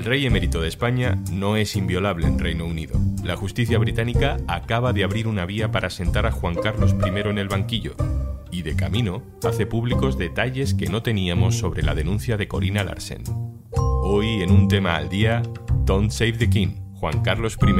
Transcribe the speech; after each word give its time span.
El 0.00 0.06
rey 0.06 0.24
emérito 0.24 0.62
de 0.62 0.68
España 0.68 1.18
no 1.30 1.56
es 1.56 1.76
inviolable 1.76 2.26
en 2.26 2.38
Reino 2.38 2.64
Unido. 2.64 2.98
La 3.22 3.36
justicia 3.36 3.76
británica 3.76 4.38
acaba 4.48 4.94
de 4.94 5.04
abrir 5.04 5.28
una 5.28 5.44
vía 5.44 5.70
para 5.72 5.90
sentar 5.90 6.24
a 6.24 6.32
Juan 6.32 6.54
Carlos 6.54 6.96
I 7.04 7.28
en 7.28 7.36
el 7.36 7.48
banquillo. 7.48 7.96
Y 8.50 8.62
de 8.62 8.74
camino 8.76 9.22
hace 9.46 9.66
públicos 9.66 10.16
detalles 10.16 10.72
que 10.72 10.86
no 10.86 11.02
teníamos 11.02 11.58
sobre 11.58 11.82
la 11.82 11.94
denuncia 11.94 12.38
de 12.38 12.48
Corina 12.48 12.82
Larsen. 12.82 13.24
Hoy 14.02 14.40
en 14.40 14.52
un 14.52 14.68
tema 14.68 14.96
al 14.96 15.10
día, 15.10 15.42
Don't 15.84 16.10
Save 16.10 16.38
the 16.38 16.48
King, 16.48 16.76
Juan 16.94 17.20
Carlos 17.20 17.58
I 17.60 17.74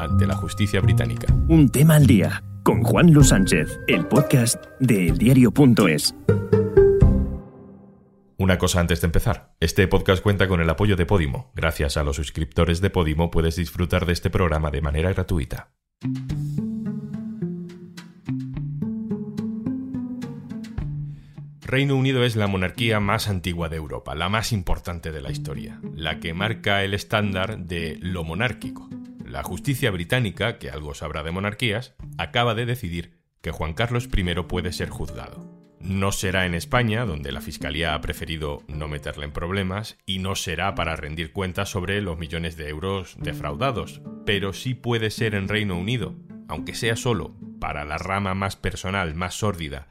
ante 0.00 0.26
la 0.26 0.34
justicia 0.34 0.80
británica. 0.80 1.26
Un 1.46 1.68
tema 1.68 1.96
al 1.96 2.06
día 2.06 2.42
con 2.62 2.84
Juan 2.84 3.12
Luis 3.12 3.28
Sánchez, 3.28 3.78
el 3.86 4.06
podcast 4.06 4.64
de 4.80 5.08
eldiario.es. 5.08 6.14
Una 8.46 8.58
cosa 8.58 8.78
antes 8.78 9.00
de 9.00 9.06
empezar. 9.06 9.56
Este 9.58 9.88
podcast 9.88 10.22
cuenta 10.22 10.46
con 10.46 10.60
el 10.60 10.70
apoyo 10.70 10.94
de 10.94 11.04
Podimo. 11.04 11.50
Gracias 11.56 11.96
a 11.96 12.04
los 12.04 12.14
suscriptores 12.14 12.80
de 12.80 12.90
Podimo 12.90 13.28
puedes 13.28 13.56
disfrutar 13.56 14.06
de 14.06 14.12
este 14.12 14.30
programa 14.30 14.70
de 14.70 14.80
manera 14.80 15.12
gratuita. 15.12 15.72
Reino 21.62 21.96
Unido 21.96 22.22
es 22.22 22.36
la 22.36 22.46
monarquía 22.46 23.00
más 23.00 23.26
antigua 23.26 23.68
de 23.68 23.78
Europa, 23.78 24.14
la 24.14 24.28
más 24.28 24.52
importante 24.52 25.10
de 25.10 25.22
la 25.22 25.32
historia, 25.32 25.80
la 25.92 26.20
que 26.20 26.32
marca 26.32 26.84
el 26.84 26.94
estándar 26.94 27.58
de 27.58 27.98
lo 28.00 28.22
monárquico. 28.22 28.88
La 29.24 29.42
justicia 29.42 29.90
británica, 29.90 30.58
que 30.58 30.70
algo 30.70 30.94
sabrá 30.94 31.24
de 31.24 31.32
monarquías, 31.32 31.96
acaba 32.16 32.54
de 32.54 32.64
decidir 32.64 33.18
que 33.40 33.50
Juan 33.50 33.74
Carlos 33.74 34.08
I 34.16 34.34
puede 34.46 34.72
ser 34.72 34.88
juzgado. 34.88 35.55
No 35.86 36.10
será 36.10 36.46
en 36.46 36.54
España, 36.54 37.04
donde 37.04 37.30
la 37.30 37.40
Fiscalía 37.40 37.94
ha 37.94 38.00
preferido 38.00 38.64
no 38.66 38.88
meterle 38.88 39.24
en 39.24 39.30
problemas, 39.30 39.96
y 40.04 40.18
no 40.18 40.34
será 40.34 40.74
para 40.74 40.96
rendir 40.96 41.30
cuentas 41.30 41.68
sobre 41.68 42.02
los 42.02 42.18
millones 42.18 42.56
de 42.56 42.68
euros 42.68 43.14
defraudados, 43.20 44.02
pero 44.24 44.52
sí 44.52 44.74
puede 44.74 45.10
ser 45.10 45.36
en 45.36 45.46
Reino 45.46 45.78
Unido, 45.78 46.16
aunque 46.48 46.74
sea 46.74 46.96
solo 46.96 47.36
para 47.60 47.84
la 47.84 47.98
rama 47.98 48.34
más 48.34 48.56
personal, 48.56 49.14
más 49.14 49.34
sórdida, 49.34 49.86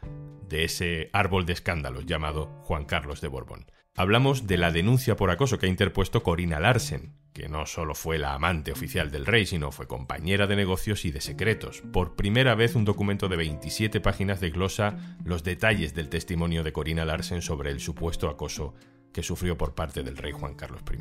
de 0.50 0.66
ese 0.66 1.10
árbol 1.14 1.46
de 1.46 1.54
escándalos 1.54 2.06
llamado 2.06 2.48
Juan 2.64 2.84
Carlos 2.84 3.22
de 3.22 3.30
Borbón. 3.30 3.66
Hablamos 3.98 4.46
de 4.46 4.58
la 4.58 4.72
denuncia 4.72 5.16
por 5.16 5.32
acoso 5.32 5.58
que 5.58 5.68
ha 5.68 5.70
interpuesto 5.70 6.22
Corina 6.22 6.60
Larsen, 6.60 7.14
que 7.32 7.48
no 7.48 7.66
solo 7.66 7.96
fue 7.96 8.18
la 8.18 8.34
amante 8.34 8.74
oficial 8.74 9.10
del 9.10 9.26
rey, 9.26 9.46
sino 9.46 9.72
fue 9.72 9.88
compañera 9.88 10.48
de 10.48 10.58
negocios 10.58 11.06
y 11.06 11.12
de 11.12 11.22
secretos. 11.22 11.82
Por 11.94 12.18
primera 12.18 12.56
vez 12.56 12.76
un 12.76 12.84
documento 12.84 13.30
de 13.30 13.38
27 13.38 14.02
páginas 14.02 14.42
desglosa 14.42 14.98
los 15.24 15.46
detalles 15.46 15.94
del 15.94 16.10
testimonio 16.10 16.62
de 16.62 16.74
Corina 16.74 17.06
Larsen 17.06 17.42
sobre 17.42 17.72
el 17.72 17.80
supuesto 17.80 18.28
acoso 18.28 18.74
que 19.14 19.24
sufrió 19.24 19.58
por 19.58 19.76
parte 19.76 20.04
del 20.04 20.18
rey 20.18 20.34
Juan 20.34 20.56
Carlos 20.56 20.82
I. 20.92 20.98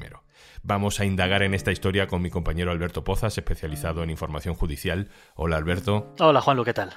Vamos 0.62 1.00
a 1.00 1.04
indagar 1.04 1.42
en 1.42 1.52
esta 1.54 1.72
historia 1.72 2.06
con 2.06 2.22
mi 2.22 2.30
compañero 2.30 2.70
Alberto 2.70 3.02
Pozas, 3.02 3.36
especializado 3.36 4.04
en 4.04 4.10
información 4.10 4.54
judicial. 4.54 5.08
Hola 5.34 5.56
Alberto. 5.56 6.14
Hola 6.20 6.40
Juan, 6.40 6.62
¿qué 6.62 6.72
tal? 6.72 6.94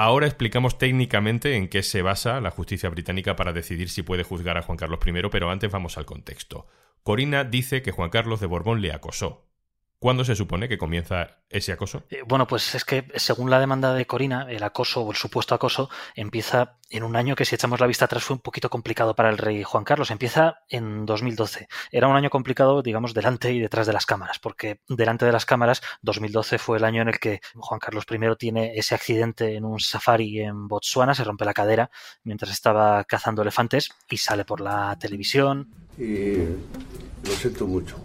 Ahora 0.00 0.28
explicamos 0.28 0.78
técnicamente 0.78 1.56
en 1.56 1.66
qué 1.66 1.82
se 1.82 2.02
basa 2.02 2.40
la 2.40 2.52
justicia 2.52 2.88
británica 2.88 3.34
para 3.34 3.52
decidir 3.52 3.88
si 3.90 4.04
puede 4.04 4.22
juzgar 4.22 4.56
a 4.56 4.62
Juan 4.62 4.78
Carlos 4.78 5.00
I, 5.04 5.28
pero 5.28 5.50
antes 5.50 5.72
vamos 5.72 5.98
al 5.98 6.06
contexto. 6.06 6.68
Corina 7.02 7.42
dice 7.42 7.82
que 7.82 7.90
Juan 7.90 8.08
Carlos 8.08 8.38
de 8.38 8.46
Borbón 8.46 8.80
le 8.80 8.92
acosó, 8.92 9.47
¿Cuándo 10.00 10.24
se 10.24 10.36
supone 10.36 10.68
que 10.68 10.78
comienza 10.78 11.38
ese 11.50 11.72
acoso? 11.72 12.04
Eh, 12.10 12.22
bueno, 12.24 12.46
pues 12.46 12.76
es 12.76 12.84
que 12.84 13.08
según 13.16 13.50
la 13.50 13.58
demanda 13.58 13.94
de 13.94 14.06
Corina, 14.06 14.46
el 14.48 14.62
acoso 14.62 15.02
o 15.02 15.10
el 15.10 15.16
supuesto 15.16 15.56
acoso 15.56 15.90
empieza 16.14 16.76
en 16.88 17.02
un 17.02 17.16
año 17.16 17.34
que 17.34 17.44
si 17.44 17.56
echamos 17.56 17.80
la 17.80 17.88
vista 17.88 18.04
atrás 18.04 18.22
fue 18.22 18.36
un 18.36 18.40
poquito 18.40 18.70
complicado 18.70 19.16
para 19.16 19.28
el 19.28 19.38
rey 19.38 19.64
Juan 19.64 19.82
Carlos. 19.82 20.12
Empieza 20.12 20.60
en 20.68 21.04
2012. 21.04 21.66
Era 21.90 22.06
un 22.06 22.14
año 22.14 22.30
complicado, 22.30 22.80
digamos, 22.80 23.12
delante 23.12 23.52
y 23.52 23.58
detrás 23.58 23.88
de 23.88 23.92
las 23.92 24.06
cámaras, 24.06 24.38
porque 24.38 24.80
delante 24.88 25.26
de 25.26 25.32
las 25.32 25.44
cámaras 25.44 25.82
2012 26.02 26.58
fue 26.58 26.78
el 26.78 26.84
año 26.84 27.02
en 27.02 27.08
el 27.08 27.18
que 27.18 27.40
Juan 27.56 27.80
Carlos 27.80 28.04
I 28.08 28.36
tiene 28.38 28.76
ese 28.76 28.94
accidente 28.94 29.56
en 29.56 29.64
un 29.64 29.80
safari 29.80 30.42
en 30.42 30.68
Botsuana, 30.68 31.12
se 31.12 31.24
rompe 31.24 31.44
la 31.44 31.54
cadera 31.54 31.90
mientras 32.22 32.52
estaba 32.52 33.02
cazando 33.02 33.42
elefantes 33.42 33.90
y 34.08 34.16
sale 34.16 34.44
por 34.44 34.60
la 34.60 34.96
televisión. 35.00 35.68
Y 35.98 36.36
lo 36.36 37.32
siento 37.36 37.66
mucho 37.66 37.96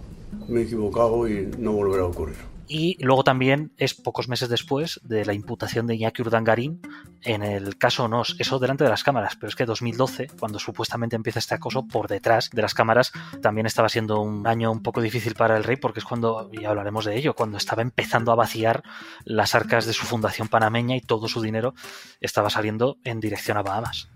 me 0.47 0.61
he 0.61 0.63
equivocado 0.63 1.27
y 1.27 1.51
no 1.57 1.73
volverá 1.73 2.03
a 2.03 2.07
ocurrir. 2.07 2.53
Y 2.67 2.97
luego 3.03 3.23
también 3.23 3.73
es 3.77 3.93
pocos 3.93 4.29
meses 4.29 4.49
después 4.49 4.99
de 5.03 5.25
la 5.25 5.33
imputación 5.33 5.85
de 5.85 5.95
Iñaki 5.95 6.21
Urdangarín 6.21 6.81
en 7.21 7.43
el 7.43 7.77
caso 7.77 8.07
NOS, 8.07 8.35
eso 8.39 8.59
delante 8.59 8.83
de 8.83 8.89
las 8.89 9.03
cámaras, 9.03 9.35
pero 9.35 9.49
es 9.49 9.55
que 9.55 9.65
2012, 9.65 10.27
cuando 10.39 10.59
supuestamente 10.59 11.15
empieza 11.15 11.39
este 11.39 11.55
acoso 11.55 11.85
por 11.87 12.07
detrás 12.07 12.49
de 12.51 12.61
las 12.61 12.73
cámaras, 12.73 13.11
también 13.41 13.65
estaba 13.65 13.89
siendo 13.89 14.21
un 14.21 14.47
año 14.47 14.71
un 14.71 14.81
poco 14.81 15.01
difícil 15.01 15.35
para 15.35 15.57
el 15.57 15.63
rey 15.63 15.75
porque 15.75 15.99
es 15.99 16.05
cuando, 16.05 16.49
y 16.51 16.65
hablaremos 16.65 17.05
de 17.05 17.17
ello, 17.17 17.33
cuando 17.33 17.57
estaba 17.57 17.81
empezando 17.81 18.31
a 18.31 18.35
vaciar 18.35 18.83
las 19.23 19.55
arcas 19.55 19.85
de 19.85 19.93
su 19.93 20.05
fundación 20.05 20.47
panameña 20.47 20.95
y 20.95 21.01
todo 21.01 21.27
su 21.27 21.41
dinero 21.41 21.73
estaba 22.21 22.49
saliendo 22.49 22.97
en 23.03 23.19
dirección 23.19 23.57
a 23.57 23.61
Bahamas 23.61 24.09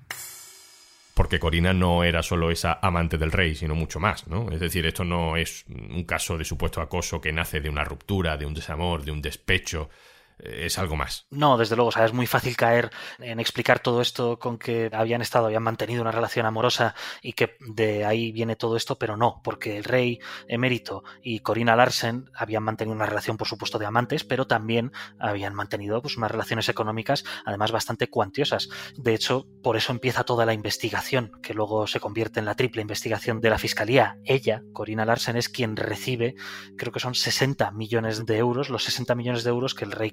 porque 1.17 1.39
Corina 1.39 1.73
no 1.73 2.03
era 2.03 2.21
solo 2.21 2.51
esa 2.51 2.77
amante 2.79 3.17
del 3.17 3.31
rey, 3.31 3.55
sino 3.55 3.73
mucho 3.73 3.99
más, 3.99 4.27
¿no? 4.27 4.51
Es 4.51 4.59
decir, 4.59 4.85
esto 4.85 5.03
no 5.03 5.35
es 5.35 5.65
un 5.67 6.03
caso 6.03 6.37
de 6.37 6.45
supuesto 6.45 6.79
acoso 6.79 7.19
que 7.19 7.33
nace 7.33 7.59
de 7.59 7.69
una 7.69 7.83
ruptura, 7.83 8.37
de 8.37 8.45
un 8.45 8.53
desamor, 8.53 9.03
de 9.03 9.09
un 9.09 9.19
despecho, 9.19 9.89
es 10.39 10.77
algo 10.77 10.95
más. 10.95 11.25
No, 11.29 11.57
desde 11.57 11.75
luego, 11.75 11.89
o 11.89 11.91
sea, 11.91 12.05
es 12.05 12.13
muy 12.13 12.27
fácil 12.27 12.55
caer 12.55 12.89
en 13.19 13.39
explicar 13.39 13.79
todo 13.79 14.01
esto 14.01 14.39
con 14.39 14.57
que 14.57 14.89
habían 14.93 15.21
estado, 15.21 15.47
habían 15.47 15.63
mantenido 15.63 16.01
una 16.01 16.11
relación 16.11 16.45
amorosa 16.45 16.95
y 17.21 17.33
que 17.33 17.57
de 17.59 18.05
ahí 18.05 18.31
viene 18.31 18.55
todo 18.55 18.77
esto, 18.77 18.97
pero 18.97 19.17
no, 19.17 19.41
porque 19.43 19.77
el 19.77 19.83
rey 19.83 20.19
emérito 20.47 21.03
y 21.21 21.39
Corina 21.39 21.75
Larsen 21.75 22.29
habían 22.35 22.63
mantenido 22.63 22.95
una 22.95 23.05
relación, 23.05 23.37
por 23.37 23.47
supuesto, 23.47 23.79
de 23.79 23.85
amantes, 23.85 24.23
pero 24.23 24.47
también 24.47 24.91
habían 25.19 25.53
mantenido 25.53 26.01
pues, 26.01 26.17
unas 26.17 26.31
relaciones 26.31 26.69
económicas, 26.69 27.23
además 27.45 27.71
bastante 27.71 28.09
cuantiosas. 28.09 28.69
De 28.95 29.13
hecho, 29.13 29.47
por 29.63 29.77
eso 29.77 29.91
empieza 29.91 30.23
toda 30.23 30.45
la 30.45 30.53
investigación, 30.53 31.31
que 31.41 31.53
luego 31.53 31.87
se 31.87 31.99
convierte 31.99 32.39
en 32.39 32.45
la 32.45 32.55
triple 32.55 32.81
investigación 32.81 33.41
de 33.41 33.49
la 33.49 33.57
fiscalía. 33.57 34.17
Ella, 34.23 34.61
Corina 34.73 35.05
Larsen, 35.05 35.37
es 35.37 35.49
quien 35.49 35.75
recibe, 35.75 36.35
creo 36.77 36.91
que 36.91 36.99
son 36.99 37.15
60 37.15 37.71
millones 37.71 38.25
de 38.25 38.37
euros, 38.37 38.69
los 38.69 38.83
60 38.83 39.15
millones 39.15 39.43
de 39.43 39.49
euros 39.49 39.73
que 39.73 39.85
el 39.85 39.91
rey 39.91 40.11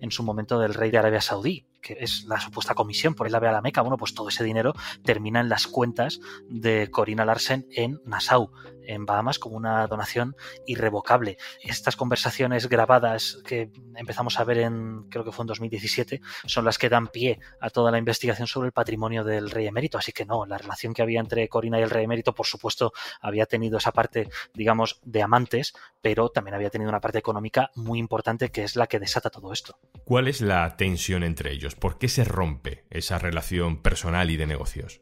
en 0.00 0.10
su 0.10 0.22
momento 0.22 0.58
del 0.58 0.74
rey 0.74 0.90
de 0.90 0.98
Arabia 0.98 1.20
Saudí, 1.20 1.66
que 1.80 1.96
es 2.00 2.24
la 2.24 2.40
supuesta 2.40 2.74
comisión 2.74 3.14
por 3.14 3.28
ir 3.28 3.36
a 3.36 3.40
la 3.40 3.60
Meca. 3.60 3.82
Bueno, 3.82 3.96
pues 3.96 4.14
todo 4.14 4.28
ese 4.28 4.44
dinero 4.44 4.74
termina 5.02 5.40
en 5.40 5.48
las 5.48 5.66
cuentas 5.66 6.20
de 6.48 6.90
Corina 6.90 7.24
Larsen 7.24 7.66
en 7.70 8.00
Nassau, 8.04 8.50
en 8.88 9.06
Bahamas, 9.06 9.38
como 9.38 9.56
una 9.56 9.86
donación 9.86 10.34
irrevocable. 10.66 11.36
Estas 11.62 11.94
conversaciones 11.94 12.68
grabadas 12.68 13.38
que 13.46 13.70
empezamos 13.94 14.40
a 14.40 14.44
ver 14.44 14.58
en, 14.58 15.08
creo 15.10 15.24
que 15.24 15.32
fue 15.32 15.44
en 15.44 15.48
2017, 15.48 16.20
son 16.46 16.64
las 16.64 16.78
que 16.78 16.88
dan 16.88 17.08
pie 17.08 17.38
a 17.60 17.70
toda 17.70 17.90
la 17.90 17.98
investigación 17.98 18.48
sobre 18.48 18.66
el 18.66 18.72
patrimonio 18.72 19.24
del 19.24 19.50
rey 19.50 19.66
emérito. 19.66 19.98
Así 19.98 20.12
que 20.12 20.24
no, 20.24 20.46
la 20.46 20.58
relación 20.58 20.94
que 20.94 21.02
había 21.02 21.20
entre 21.20 21.48
Corina 21.48 21.78
y 21.78 21.82
el 21.82 21.90
rey 21.90 22.04
emérito, 22.04 22.34
por 22.34 22.46
supuesto, 22.46 22.92
había 23.20 23.46
tenido 23.46 23.78
esa 23.78 23.92
parte, 23.92 24.28
digamos, 24.54 25.00
de 25.04 25.22
amantes, 25.22 25.74
pero 26.00 26.30
también 26.30 26.54
había 26.54 26.70
tenido 26.70 26.88
una 26.88 27.00
parte 27.00 27.18
económica 27.18 27.70
muy 27.74 27.98
importante 27.98 28.50
que 28.50 28.64
es 28.64 28.74
la 28.74 28.86
que 28.86 28.98
desata 28.98 29.30
todo 29.30 29.52
esto. 29.52 29.78
¿Cuál 30.04 30.28
es 30.28 30.40
la 30.40 30.76
tensión 30.76 31.22
entre 31.22 31.52
ellos? 31.52 31.74
¿Por 31.74 31.98
qué 31.98 32.08
se 32.08 32.24
rompe 32.24 32.84
esa 32.90 33.18
relación 33.18 33.82
personal 33.82 34.30
y 34.30 34.36
de 34.36 34.46
negocios? 34.46 35.00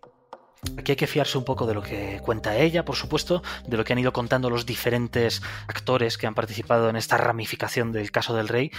Aquí 0.78 0.92
hay 0.92 0.96
que 0.96 1.06
fiarse 1.06 1.38
un 1.38 1.44
poco 1.44 1.66
de 1.66 1.74
lo 1.74 1.82
que 1.82 2.20
cuenta 2.22 2.56
ella, 2.56 2.84
por 2.84 2.96
supuesto, 2.96 3.42
de 3.66 3.76
lo 3.76 3.84
que 3.84 3.92
han 3.92 3.98
ido 3.98 4.12
contando 4.12 4.50
los 4.50 4.66
diferentes 4.66 5.42
actores 5.66 6.18
que 6.18 6.26
han 6.26 6.34
participado 6.34 6.88
en 6.88 6.96
esta 6.96 7.16
ramificación 7.16 7.92
del 7.92 8.10
caso 8.10 8.34
del 8.34 8.48
rey, 8.48 8.70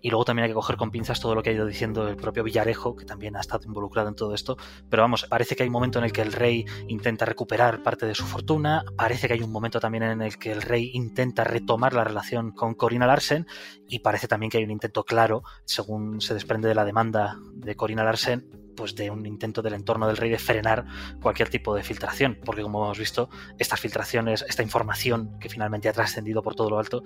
y 0.00 0.10
luego 0.10 0.24
también 0.24 0.44
hay 0.44 0.50
que 0.50 0.54
coger 0.54 0.76
con 0.76 0.90
pinzas 0.90 1.20
todo 1.20 1.34
lo 1.34 1.42
que 1.42 1.50
ha 1.50 1.52
ido 1.52 1.66
diciendo 1.66 2.08
el 2.08 2.16
propio 2.16 2.42
Villarejo, 2.42 2.96
que 2.96 3.04
también 3.04 3.36
ha 3.36 3.40
estado 3.40 3.64
involucrado 3.66 4.08
en 4.08 4.16
todo 4.16 4.34
esto. 4.34 4.56
Pero 4.90 5.02
vamos, 5.02 5.26
parece 5.28 5.54
que 5.54 5.62
hay 5.62 5.68
un 5.68 5.72
momento 5.72 5.98
en 5.98 6.04
el 6.04 6.12
que 6.12 6.22
el 6.22 6.32
rey 6.32 6.64
intenta 6.88 7.24
recuperar 7.24 7.82
parte 7.82 8.06
de 8.06 8.14
su 8.14 8.24
fortuna, 8.24 8.84
parece 8.96 9.28
que 9.28 9.34
hay 9.34 9.42
un 9.42 9.52
momento 9.52 9.78
también 9.78 10.04
en 10.04 10.22
el 10.22 10.38
que 10.38 10.52
el 10.52 10.62
rey 10.62 10.90
intenta 10.94 11.44
retomar 11.44 11.92
la 11.92 12.04
relación 12.04 12.50
con 12.50 12.74
Corina 12.74 13.06
Larsen, 13.06 13.46
y 13.88 14.00
parece 14.00 14.26
también 14.26 14.50
que 14.50 14.58
hay 14.58 14.64
un 14.64 14.70
intento 14.70 15.04
claro, 15.04 15.42
según 15.64 16.20
se 16.20 16.34
desprende 16.34 16.68
de 16.68 16.74
la 16.74 16.84
demanda 16.84 17.36
de 17.52 17.76
Corina 17.76 18.04
Larsen, 18.04 18.61
pues 18.76 18.94
de 18.94 19.10
un 19.10 19.26
intento 19.26 19.62
del 19.62 19.74
entorno 19.74 20.06
del 20.06 20.16
rey 20.16 20.30
de 20.30 20.38
frenar 20.38 20.86
cualquier 21.20 21.48
tipo 21.48 21.74
de 21.74 21.82
filtración, 21.82 22.38
porque 22.44 22.62
como 22.62 22.84
hemos 22.84 22.98
visto, 22.98 23.28
estas 23.58 23.80
filtraciones, 23.80 24.44
esta 24.48 24.62
información 24.62 25.38
que 25.38 25.48
finalmente 25.48 25.88
ha 25.88 25.92
trascendido 25.92 26.42
por 26.42 26.54
todo 26.54 26.70
lo 26.70 26.78
alto, 26.78 27.02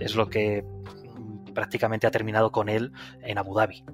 es 0.00 0.14
lo 0.14 0.28
que 0.28 0.64
prácticamente 1.54 2.06
ha 2.06 2.10
terminado 2.10 2.52
con 2.52 2.68
él 2.68 2.92
en 3.22 3.38
Abu 3.38 3.54
Dhabi. 3.54 3.84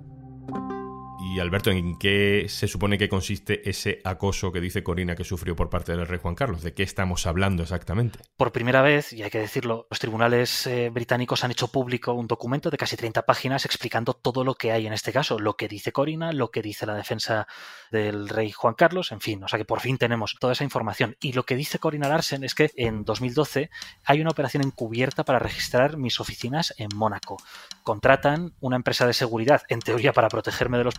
Y 1.35 1.41
Alberto, 1.41 1.71
¿en 1.71 1.97
qué 1.97 2.45
se 2.51 2.69
supone 2.69 2.99
que 2.99 3.09
consiste 3.09 3.67
ese 3.71 4.03
acoso 4.05 4.53
que 4.53 4.61
dice 4.61 4.83
Corina 4.83 5.15
que 5.15 5.25
sufrió 5.25 5.57
por 5.57 5.71
parte 5.71 5.97
del 5.97 6.07
rey 6.07 6.19
Juan 6.21 6.35
Carlos? 6.35 6.63
¿De 6.63 6.75
qué 6.75 6.83
estamos 6.83 7.27
hablando 7.27 7.63
exactamente? 7.63 8.19
Por 8.37 8.53
primera 8.53 8.83
vez, 8.83 9.15
y 9.15 9.23
hay 9.23 9.31
que 9.31 9.39
decirlo, 9.39 9.87
los 9.89 9.99
tribunales 9.99 10.67
eh, 10.67 10.91
británicos 10.91 11.43
han 11.43 11.51
hecho 11.51 11.69
público 11.69 12.13
un 12.13 12.27
documento 12.27 12.69
de 12.69 12.77
casi 12.77 12.99
30 12.99 13.23
páginas 13.23 13.65
explicando 13.65 14.13
todo 14.13 14.45
lo 14.45 14.57
que 14.57 14.73
hay 14.73 14.87
en 14.87 14.93
este 14.93 15.11
caso, 15.11 15.39
lo 15.39 15.57
que 15.57 15.69
dice 15.69 15.91
Corina, 15.91 16.33
lo 16.33 16.51
que 16.51 16.61
dice 16.61 16.85
la 16.85 16.95
defensa 16.95 17.47
del 17.91 18.29
rey 18.29 18.51
Juan 18.51 18.75
Carlos, 18.75 19.11
en 19.11 19.23
fin, 19.23 19.43
o 19.43 19.49
sea 19.49 19.59
que 19.59 19.65
por 19.65 19.81
fin 19.81 19.97
tenemos 19.97 20.37
toda 20.39 20.53
esa 20.53 20.65
información. 20.65 21.17
Y 21.19 21.33
lo 21.33 21.45
que 21.45 21.57
dice 21.57 21.79
Corina 21.79 22.11
Larsen 22.11 22.45
es 22.45 22.55
que 22.55 22.73
en 22.77 23.05
2012 23.05 23.71
hay 24.05 24.21
una 24.21 24.33
operación 24.33 24.65
encubierta 24.65 25.25
para 25.25 25.39
registrar 25.39 25.97
mis 25.97 26.21
oficinas 26.21 26.75
en 26.77 26.91
Mónaco. 26.95 27.39
Contratan 27.85 28.53
una 28.61 28.77
empresa 28.77 29.07
de 29.07 29.15
seguridad, 29.15 29.63
en 29.71 29.81
teoría 29.81 30.13
para 30.13 30.29
protegerme 30.29 30.77
de 30.77 30.85
los 30.85 30.95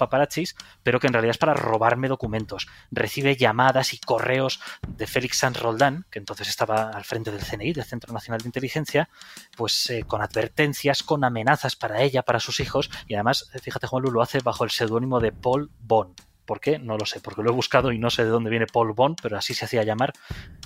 pero 0.83 0.99
que 0.99 1.07
en 1.07 1.13
realidad 1.13 1.31
es 1.31 1.37
para 1.37 1.53
robarme 1.53 2.07
documentos. 2.07 2.67
Recibe 2.91 3.35
llamadas 3.35 3.93
y 3.93 3.99
correos 3.99 4.59
de 4.87 5.07
Félix 5.07 5.37
Sanz 5.39 5.59
Roldán, 5.59 6.05
que 6.11 6.19
entonces 6.19 6.47
estaba 6.47 6.89
al 6.89 7.03
frente 7.03 7.31
del 7.31 7.43
CNI, 7.43 7.73
del 7.73 7.85
Centro 7.85 8.13
Nacional 8.13 8.41
de 8.41 8.47
Inteligencia, 8.47 9.09
pues 9.57 9.89
eh, 9.89 10.03
con 10.07 10.21
advertencias, 10.21 11.03
con 11.03 11.23
amenazas 11.23 11.75
para 11.75 12.01
ella, 12.01 12.23
para 12.23 12.39
sus 12.39 12.59
hijos, 12.59 12.89
y 13.07 13.15
además, 13.15 13.49
fíjate 13.61 13.87
Juan 13.87 14.03
lo 14.03 14.21
hace 14.21 14.39
bajo 14.39 14.63
el 14.63 14.71
seudónimo 14.71 15.19
de 15.19 15.31
Paul 15.31 15.71
Bond. 15.79 16.19
¿Por 16.45 16.59
qué? 16.59 16.77
No 16.77 16.97
lo 16.97 17.05
sé, 17.05 17.21
porque 17.21 17.41
lo 17.41 17.51
he 17.51 17.53
buscado 17.53 17.91
y 17.91 17.97
no 17.97 18.09
sé 18.09 18.25
de 18.25 18.29
dónde 18.29 18.49
viene 18.49 18.67
Paul 18.67 18.93
Bond, 18.93 19.17
pero 19.21 19.37
así 19.37 19.53
se 19.53 19.65
hacía 19.65 19.83
llamar 19.83 20.11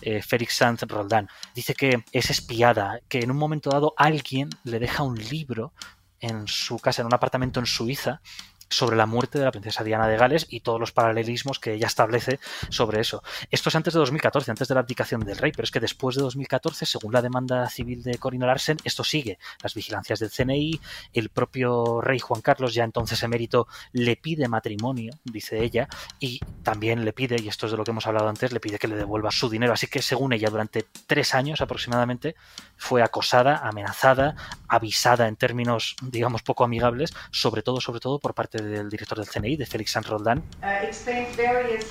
eh, 0.01 0.21
Félix 0.23 0.55
Sanz 0.55 0.81
Roldán. 0.83 1.29
Dice 1.53 1.75
que 1.75 2.03
es 2.11 2.29
espiada, 2.31 2.99
que 3.07 3.19
en 3.19 3.29
un 3.29 3.37
momento 3.37 3.69
dado 3.69 3.93
alguien 3.97 4.49
le 4.63 4.79
deja 4.79 5.03
un 5.03 5.17
libro 5.17 5.73
en 6.19 6.47
su 6.47 6.79
casa, 6.79 7.01
en 7.01 7.05
un 7.05 7.13
apartamento 7.13 7.59
en 7.59 7.67
Suiza, 7.67 8.21
sobre 8.69 8.95
la 8.95 9.05
muerte 9.05 9.39
de 9.39 9.45
la 9.45 9.51
princesa 9.51 9.83
Diana 9.83 10.07
de 10.07 10.17
Gales 10.17 10.47
y 10.49 10.61
todos 10.61 10.79
los 10.79 10.91
paralelismos 10.91 11.59
que 11.59 11.73
ella 11.73 11.87
establece 11.87 12.39
sobre 12.69 13.01
eso. 13.01 13.23
Esto 13.51 13.69
es 13.69 13.75
antes 13.75 13.93
de 13.93 13.99
2014, 13.99 14.51
antes 14.51 14.67
de 14.67 14.73
la 14.73 14.81
abdicación 14.81 15.21
del 15.21 15.37
rey, 15.37 15.51
pero 15.51 15.63
es 15.63 15.71
que 15.71 15.79
después 15.79 16.15
de 16.15 16.21
2014, 16.21 16.85
según 16.85 17.13
la 17.13 17.21
demanda 17.21 17.69
civil 17.69 18.03
de 18.03 18.17
Corina 18.17 18.47
Larsen, 18.47 18.77
esto 18.83 19.03
sigue. 19.03 19.39
Las 19.63 19.73
vigilancias 19.73 20.19
del 20.19 20.31
CNI, 20.31 20.79
el 21.13 21.29
propio 21.29 22.01
rey 22.01 22.19
Juan 22.19 22.41
Carlos, 22.41 22.73
ya 22.73 22.83
entonces 22.83 23.21
emérito, 23.23 23.67
le 23.91 24.15
pide 24.15 24.47
matrimonio, 24.47 25.13
dice 25.23 25.63
ella, 25.63 25.87
y 26.19 26.39
también 26.63 27.05
le 27.05 27.13
pide, 27.13 27.41
y 27.41 27.47
esto 27.47 27.65
es 27.65 27.71
de 27.71 27.77
lo 27.77 27.83
que 27.83 27.91
hemos 27.91 28.07
hablado 28.07 28.27
antes, 28.27 28.51
le 28.51 28.59
pide 28.59 28.79
que 28.79 28.87
le 28.87 28.95
devuelva 28.95 29.31
su 29.31 29.49
dinero. 29.49 29.73
Así 29.73 29.87
que 29.87 30.01
según 30.01 30.33
ella, 30.33 30.49
durante 30.49 30.85
tres 31.05 31.33
años 31.33 31.61
aproximadamente, 31.61 32.35
fue 32.75 33.01
acosada, 33.01 33.57
amenazada, 33.57 34.35
avisada 34.67 35.27
en 35.27 35.35
términos, 35.35 35.95
digamos, 36.01 36.43
poco 36.43 36.63
amigables, 36.63 37.13
sobre 37.31 37.61
todo, 37.61 37.81
sobre 37.81 37.99
todo 37.99 38.19
por 38.19 38.33
parte 38.57 38.63
del 38.63 38.89
director 38.89 39.17
del 39.17 39.27
CNI, 39.27 39.57
de 39.57 39.65
Félix 39.65 39.91
San 39.91 40.03
Roldán. 40.03 40.43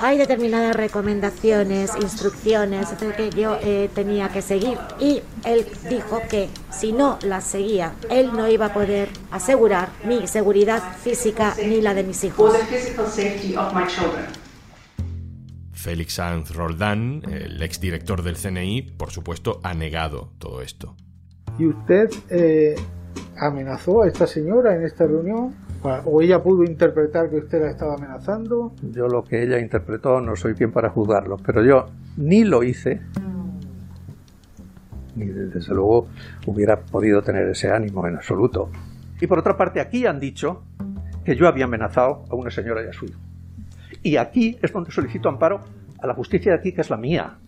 Hay 0.00 0.18
determinadas 0.18 0.74
recomendaciones, 0.76 1.92
instrucciones 2.00 2.88
que 3.16 3.30
yo 3.30 3.58
eh, 3.62 3.90
tenía 3.94 4.28
que 4.28 4.42
seguir 4.42 4.78
y 5.00 5.22
él 5.44 5.66
dijo 5.88 6.20
que 6.28 6.48
si 6.70 6.92
no 6.92 7.18
las 7.22 7.44
seguía, 7.44 7.94
él 8.10 8.32
no 8.32 8.48
iba 8.48 8.66
a 8.66 8.74
poder 8.74 9.08
asegurar 9.30 9.90
mi 10.04 10.26
seguridad 10.26 10.82
física 10.98 11.54
ni 11.64 11.80
la 11.80 11.94
de 11.94 12.04
mis 12.04 12.24
hijos. 12.24 12.54
Félix 15.72 16.14
Sanz 16.14 16.50
Roldán, 16.50 17.22
el 17.30 17.62
exdirector 17.62 18.22
del 18.22 18.36
CNI, 18.36 18.82
por 18.82 19.12
supuesto, 19.12 19.60
ha 19.62 19.72
negado 19.72 20.32
todo 20.38 20.62
esto. 20.62 20.96
¿Y 21.58 21.66
usted 21.66 22.10
eh, 22.28 22.74
amenazó 23.38 24.02
a 24.02 24.08
esta 24.08 24.26
señora 24.26 24.74
en 24.74 24.84
esta 24.84 25.06
reunión? 25.06 25.65
¿O 25.82 26.20
ella 26.20 26.42
pudo 26.42 26.64
interpretar 26.64 27.30
que 27.30 27.36
usted 27.36 27.60
la 27.60 27.70
estaba 27.70 27.94
amenazando? 27.94 28.72
Yo 28.82 29.06
lo 29.06 29.22
que 29.22 29.42
ella 29.42 29.58
interpretó 29.58 30.20
no 30.20 30.34
soy 30.34 30.54
quien 30.54 30.72
para 30.72 30.90
juzgarlo, 30.90 31.36
pero 31.36 31.62
yo 31.62 31.86
ni 32.16 32.44
lo 32.44 32.62
hice, 32.62 33.00
ni 35.14 35.26
desde 35.26 35.74
luego 35.74 36.08
hubiera 36.46 36.80
podido 36.80 37.22
tener 37.22 37.48
ese 37.48 37.70
ánimo 37.70 38.06
en 38.06 38.16
absoluto. 38.16 38.70
Y 39.20 39.26
por 39.26 39.38
otra 39.38 39.56
parte, 39.56 39.80
aquí 39.80 40.06
han 40.06 40.18
dicho 40.20 40.62
que 41.24 41.36
yo 41.36 41.48
había 41.48 41.64
amenazado 41.64 42.24
a 42.30 42.34
una 42.34 42.50
señora 42.50 42.84
y 42.84 42.88
a 42.88 42.92
su 42.92 43.06
hijo. 43.06 43.20
Y 44.02 44.16
aquí 44.16 44.58
es 44.62 44.72
donde 44.72 44.90
solicito 44.90 45.28
amparo 45.28 45.60
a 46.00 46.06
la 46.06 46.14
justicia 46.14 46.52
de 46.52 46.58
aquí, 46.58 46.72
que 46.72 46.82
es 46.82 46.90
la 46.90 46.96
mía. 46.96 47.38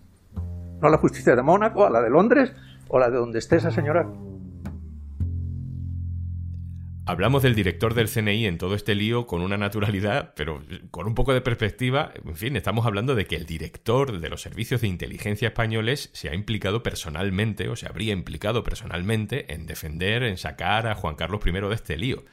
No 0.81 0.87
a 0.87 0.91
la 0.91 0.97
justicia 0.97 1.35
de 1.35 1.41
Mónaco, 1.41 1.85
a 1.85 1.89
la 1.89 2.01
de 2.01 2.09
Londres 2.09 2.53
o 2.87 2.97
a 2.97 3.01
la 3.01 3.09
de 3.09 3.17
donde 3.17 3.39
esté 3.39 3.57
esa 3.57 3.71
señora 3.71 4.07
Hablamos 7.09 7.41
del 7.41 7.55
director 7.55 7.95
del 7.95 8.07
CNI 8.07 8.45
en 8.45 8.59
todo 8.59 8.75
este 8.75 8.93
lío 8.93 9.25
con 9.25 9.41
una 9.41 9.57
naturalidad, 9.57 10.35
pero 10.35 10.63
con 10.91 11.07
un 11.07 11.15
poco 11.15 11.33
de 11.33 11.41
perspectiva. 11.41 12.13
En 12.23 12.35
fin, 12.35 12.55
estamos 12.55 12.85
hablando 12.85 13.15
de 13.15 13.25
que 13.25 13.35
el 13.35 13.47
director 13.47 14.19
de 14.19 14.29
los 14.29 14.43
servicios 14.43 14.81
de 14.81 14.89
inteligencia 14.89 15.47
españoles 15.47 16.11
se 16.13 16.29
ha 16.29 16.35
implicado 16.35 16.83
personalmente, 16.83 17.67
o 17.67 17.75
se 17.75 17.87
habría 17.87 18.13
implicado 18.13 18.63
personalmente, 18.63 19.51
en 19.51 19.65
defender, 19.65 20.21
en 20.21 20.37
sacar 20.37 20.85
a 20.85 20.93
Juan 20.93 21.15
Carlos 21.15 21.41
I 21.43 21.51
de 21.51 21.73
este 21.73 21.97
lío. 21.97 22.25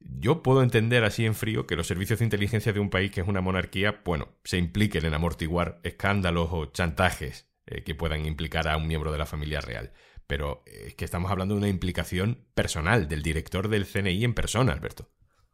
Yo 0.00 0.42
puedo 0.42 0.64
entender 0.64 1.04
así 1.04 1.24
en 1.24 1.36
frío 1.36 1.68
que 1.68 1.76
los 1.76 1.86
servicios 1.86 2.18
de 2.18 2.24
inteligencia 2.24 2.72
de 2.72 2.80
un 2.80 2.90
país 2.90 3.12
que 3.12 3.20
es 3.20 3.28
una 3.28 3.40
monarquía, 3.40 4.00
bueno, 4.04 4.30
se 4.42 4.58
impliquen 4.58 5.04
en 5.04 5.14
amortiguar 5.14 5.78
escándalos 5.84 6.48
o 6.50 6.66
chantajes 6.72 7.48
eh, 7.66 7.84
que 7.84 7.94
puedan 7.94 8.26
implicar 8.26 8.66
a 8.66 8.76
un 8.76 8.88
miembro 8.88 9.12
de 9.12 9.18
la 9.18 9.26
familia 9.26 9.60
real 9.60 9.92
pero 10.26 10.62
es 10.66 10.94
que 10.94 11.04
estamos 11.04 11.30
hablando 11.30 11.54
de 11.54 11.58
una 11.58 11.68
implicación 11.68 12.38
personal 12.54 13.08
del 13.08 13.22
director 13.22 13.68
del 13.68 13.86
CNI 13.86 14.24
en 14.24 14.34
persona, 14.34 14.72
Alberto. 14.72 15.08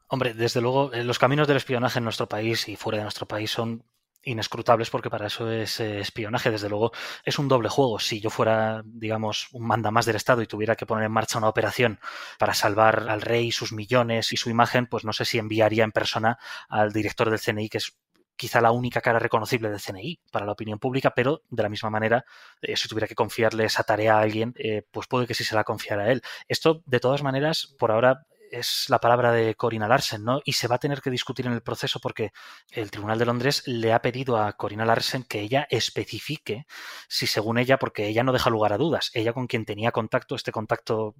Hombre, 0.08 0.34
desde 0.34 0.60
luego, 0.60 0.92
eh, 0.92 1.04
los 1.04 1.18
caminos 1.18 1.46
del 1.46 1.58
espionaje 1.58 1.98
en 1.98 2.04
nuestro 2.04 2.28
país 2.28 2.68
y 2.68 2.76
fuera 2.76 2.98
de 2.98 3.04
nuestro 3.04 3.26
país 3.26 3.50
son 3.50 3.84
inescrutables 4.22 4.90
porque 4.90 5.10
para 5.10 5.26
eso 5.26 5.50
es 5.50 5.80
eh, 5.80 6.00
espionaje. 6.00 6.50
Desde 6.50 6.68
luego, 6.68 6.92
es 7.24 7.38
un 7.38 7.48
doble 7.48 7.68
juego. 7.68 7.98
Si 7.98 8.20
yo 8.20 8.30
fuera, 8.30 8.82
digamos, 8.84 9.48
un 9.52 9.66
manda 9.66 9.90
más 9.90 10.06
del 10.06 10.16
Estado 10.16 10.42
y 10.42 10.46
tuviera 10.46 10.76
que 10.76 10.86
poner 10.86 11.04
en 11.04 11.12
marcha 11.12 11.38
una 11.38 11.48
operación 11.48 12.00
para 12.38 12.54
salvar 12.54 13.08
al 13.08 13.20
rey, 13.20 13.52
sus 13.52 13.72
millones 13.72 14.32
y 14.32 14.36
su 14.36 14.50
imagen, 14.50 14.86
pues 14.86 15.04
no 15.04 15.12
sé 15.12 15.24
si 15.24 15.38
enviaría 15.38 15.84
en 15.84 15.92
persona 15.92 16.38
al 16.68 16.92
director 16.92 17.30
del 17.30 17.40
CNI, 17.40 17.68
que 17.68 17.78
es 17.78 17.96
quizá 18.38 18.62
la 18.62 18.70
única 18.70 19.02
cara 19.02 19.18
reconocible 19.18 19.68
del 19.68 19.80
CNI 19.80 20.20
para 20.32 20.46
la 20.46 20.52
opinión 20.52 20.78
pública, 20.78 21.12
pero 21.14 21.42
de 21.50 21.62
la 21.62 21.68
misma 21.68 21.90
manera, 21.90 22.24
eh, 22.62 22.76
si 22.76 22.88
tuviera 22.88 23.06
que 23.06 23.14
confiarle 23.14 23.64
esa 23.64 23.82
tarea 23.82 24.16
a 24.16 24.20
alguien, 24.20 24.54
eh, 24.56 24.82
pues 24.90 25.06
puede 25.08 25.26
que 25.26 25.34
sí 25.34 25.44
se 25.44 25.54
la 25.54 25.64
confiara 25.64 26.04
a 26.04 26.12
él. 26.12 26.22
Esto, 26.46 26.82
de 26.86 27.00
todas 27.00 27.22
maneras, 27.22 27.74
por 27.78 27.90
ahora 27.90 28.22
es 28.50 28.86
la 28.88 29.00
palabra 29.00 29.32
de 29.32 29.54
Corina 29.54 29.88
Larsen, 29.88 30.24
¿no? 30.24 30.40
Y 30.44 30.54
se 30.54 30.68
va 30.68 30.76
a 30.76 30.78
tener 30.78 31.02
que 31.02 31.10
discutir 31.10 31.46
en 31.46 31.52
el 31.52 31.62
proceso 31.62 32.00
porque 32.00 32.32
el 32.70 32.90
Tribunal 32.90 33.18
de 33.18 33.26
Londres 33.26 33.62
le 33.66 33.92
ha 33.92 34.00
pedido 34.00 34.38
a 34.38 34.52
Corina 34.54 34.86
Larsen 34.86 35.24
que 35.24 35.40
ella 35.40 35.66
especifique 35.68 36.66
si 37.08 37.26
según 37.26 37.58
ella, 37.58 37.78
porque 37.78 38.06
ella 38.06 38.24
no 38.24 38.32
deja 38.32 38.48
lugar 38.48 38.72
a 38.72 38.78
dudas, 38.78 39.10
ella 39.14 39.32
con 39.32 39.46
quien 39.48 39.64
tenía 39.64 39.92
contacto, 39.92 40.34
este 40.34 40.52
contacto 40.52 41.14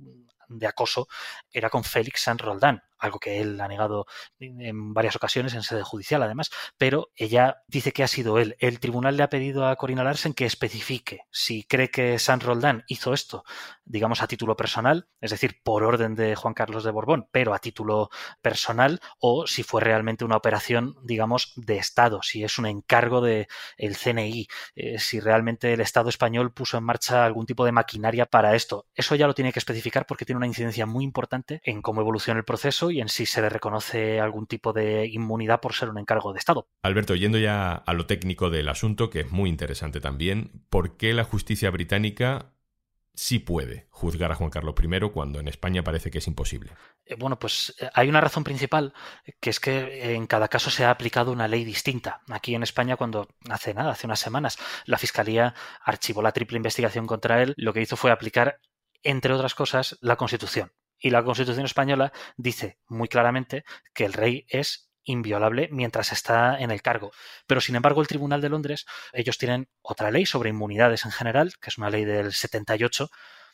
de 0.49 0.67
acoso, 0.67 1.09
era 1.53 1.71
con 1.71 1.85
Félix 1.85 2.23
San 2.23 2.39
Roldán, 2.39 2.83
algo 2.99 3.19
que 3.19 3.41
él 3.41 3.61
ha 3.61 3.69
negado 3.69 4.07
en 4.39 4.93
varias 4.93 5.17
ocasiones 5.17 5.55
en 5.55 5.63
sede 5.63 5.83
judicial, 5.83 6.23
además, 6.23 6.51
pero 6.77 7.11
ella 7.15 7.63
dice 7.69 7.93
que 7.93 8.03
ha 8.03 8.09
sido 8.09 8.39
él. 8.39 8.57
El 8.59 8.81
tribunal 8.81 9.17
le 9.17 9.23
ha 9.23 9.31
pedido 9.31 9.67
a 9.67 9.77
Corina 9.77 10.05
Larsen 10.05 10.35
que 10.35 10.47
especifique 10.47 11.21
si 11.31 11.65
cree 11.65 11.91
que 11.91 12.19
San 12.19 12.41
Roldán 12.41 12.85
hizo 12.89 13.15
esto, 13.15 13.45
digamos, 13.85 14.23
a 14.23 14.27
título 14.27 14.57
personal, 14.57 15.09
es 15.21 15.31
decir, 15.31 15.61
por 15.63 15.85
orden 15.85 16.15
de 16.15 16.35
Juan 16.35 16.55
Carlos 16.55 16.85
de 16.85 16.91
Borbón, 16.91 17.29
pero 17.31 17.55
a 17.55 17.59
título 17.59 18.11
personal, 18.43 19.01
o 19.21 19.47
si 19.47 19.63
fue 19.63 19.81
realmente 19.81 20.25
una 20.25 20.37
operación, 20.37 20.97
digamos, 21.03 21.53
de 21.57 21.79
Estado, 21.79 22.23
si 22.23 22.43
es 22.45 22.59
un 22.59 22.67
encargo 22.67 23.21
del 23.21 23.47
el 23.77 23.97
CNI, 23.97 24.49
eh, 24.75 24.99
si 24.99 25.21
realmente 25.21 25.73
el 25.73 25.81
Estado 25.81 26.09
español 26.09 26.53
puso 26.53 26.77
en 26.77 26.85
marcha 26.85 27.25
algún 27.25 27.47
tipo 27.47 27.65
de 27.65 27.73
maquinaria 27.73 28.27
para 28.27 28.55
esto. 28.55 28.87
Eso 28.95 29.15
ya 29.15 29.27
lo 29.27 29.35
tiene 29.35 29.53
que 29.53 29.59
especificar 29.59 30.07
porque 30.07 30.25
tiene 30.25 30.38
una 30.39 30.47
incidencia 30.47 30.87
muy 30.87 31.05
importante 31.05 31.61
en 31.65 31.83
cómo 31.83 32.01
evoluciona 32.01 32.39
el 32.39 32.45
proceso 32.45 32.91
y 32.91 33.01
en 33.01 33.09
si 33.09 33.27
se 33.27 33.43
le 33.43 33.49
reconoce 33.49 34.21
algún 34.21 34.47
tipo 34.47 34.73
de 34.73 35.07
inmunidad 35.07 35.61
por 35.61 35.75
ser 35.75 35.91
un 35.91 35.99
encargo 35.99 36.33
de 36.33 36.39
Estado. 36.39 36.67
Alberto, 36.83 37.15
yendo 37.15 37.39
ya 37.39 37.73
a 37.73 37.93
lo 37.93 38.07
técnico 38.07 38.51
del 38.51 38.69
asunto, 38.69 39.11
que 39.11 39.21
es 39.21 39.31
muy 39.31 39.51
interesante 39.51 40.01
también, 40.01 40.65
¿por 40.71 40.97
qué 40.97 41.13
la 41.13 41.25
justicia 41.25 41.71
británica 41.71 42.53
sí 43.19 43.41
puede 43.41 43.89
juzgar 43.91 44.31
a 44.31 44.37
Juan 44.37 44.51
Carlos 44.51 44.77
I 44.81 45.11
cuando 45.11 45.41
en 45.41 45.49
España 45.49 45.83
parece 45.83 46.11
que 46.11 46.19
es 46.19 46.27
imposible? 46.29 46.71
Eh, 47.05 47.17
bueno, 47.19 47.37
pues 47.37 47.75
eh, 47.81 47.91
hay 47.93 48.09
una 48.09 48.21
razón 48.21 48.45
principal, 48.45 48.95
que 49.41 49.51
es 49.51 49.59
que 49.59 50.15
en 50.15 50.27
cada 50.29 50.47
caso 50.47 50.71
se 50.71 50.85
ha 50.85 50.91
aplicado 50.91 51.33
una 51.33 51.49
ley 51.49 51.65
distinta. 51.65 52.21
Aquí 52.31 52.55
en 52.55 52.63
España, 52.63 52.97
cuando 52.97 53.29
hace 53.51 53.75
nada, 53.75 53.91
hace 53.91 54.07
unas 54.07 54.21
semanas, 54.21 54.57
la 54.85 54.99
Fiscalía 54.99 55.55
archivó 55.83 56.23
la 56.23 56.31
triple 56.31 56.59
investigación 56.59 57.07
contra 57.09 57.43
él, 57.43 57.55
lo 57.57 57.73
que 57.73 57.83
hizo 57.83 57.97
fue 57.97 58.13
aplicar 58.13 58.61
entre 59.03 59.33
otras 59.33 59.55
cosas, 59.55 59.99
la 60.01 60.17
Constitución. 60.17 60.73
Y 60.99 61.11
la 61.11 61.23
Constitución 61.23 61.65
española 61.65 62.13
dice 62.37 62.79
muy 62.89 63.09
claramente 63.09 63.65
que 63.95 64.05
el 64.05 64.13
rey 64.13 64.47
es 64.49 64.91
inviolable 65.05 65.69
mientras 65.73 66.13
está 66.13 66.59
en 66.59 66.71
el 66.71 66.83
cargo. 66.83 67.13
Pero 67.47 67.61
sin 67.61 67.77
embargo, 67.77 68.01
el 68.01 68.09
Tribunal 68.09 68.41
de 68.41 68.49
Londres, 68.49 68.85
ellos 69.13 69.39
tienen 69.39 69.69
otra 69.81 70.11
ley 70.11 70.27
sobre 70.27 70.51
inmunidades 70.51 71.05
en 71.05 71.13
general, 71.13 71.53
que 71.61 71.71
es 71.71 71.79
una 71.79 71.91
ley 71.91 72.05
del 72.05 72.33
78, 72.33 73.09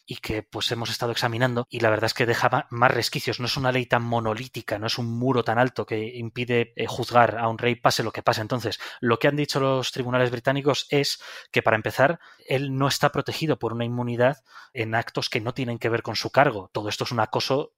y 0.06 0.16
que 0.16 0.42
pues 0.42 0.70
hemos 0.72 0.90
estado 0.90 1.12
examinando 1.12 1.66
y 1.70 1.80
la 1.80 1.90
verdad 1.90 2.06
es 2.06 2.14
que 2.14 2.26
deja 2.26 2.66
más 2.70 2.90
resquicios. 2.90 3.40
No 3.40 3.46
es 3.46 3.56
una 3.56 3.72
ley 3.72 3.86
tan 3.86 4.02
monolítica, 4.02 4.78
no 4.78 4.86
es 4.86 4.98
un 4.98 5.06
muro 5.06 5.44
tan 5.44 5.58
alto 5.58 5.86
que 5.86 6.16
impide 6.16 6.72
eh, 6.76 6.86
juzgar 6.86 7.38
a 7.38 7.48
un 7.48 7.58
rey 7.58 7.74
pase 7.74 8.02
lo 8.02 8.12
que 8.12 8.22
pase. 8.22 8.40
Entonces, 8.40 8.78
lo 9.00 9.18
que 9.18 9.28
han 9.28 9.36
dicho 9.36 9.60
los 9.60 9.92
tribunales 9.92 10.30
británicos 10.30 10.86
es 10.90 11.20
que 11.50 11.62
para 11.62 11.76
empezar, 11.76 12.20
él 12.46 12.76
no 12.76 12.88
está 12.88 13.10
protegido 13.10 13.58
por 13.58 13.72
una 13.72 13.84
inmunidad 13.84 14.44
en 14.72 14.94
actos 14.94 15.30
que 15.30 15.40
no 15.40 15.54
tienen 15.54 15.78
que 15.78 15.88
ver 15.88 16.02
con 16.02 16.16
su 16.16 16.30
cargo. 16.30 16.70
Todo 16.72 16.88
esto 16.88 17.04
es 17.04 17.12
un 17.12 17.20
acoso 17.20 17.72